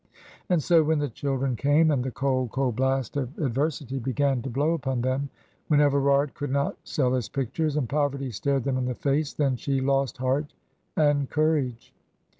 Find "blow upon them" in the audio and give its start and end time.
4.49-5.29